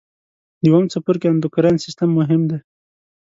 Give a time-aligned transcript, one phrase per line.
[0.61, 2.57] د اووم څپرکي اندورکاین سیستم مهم دی.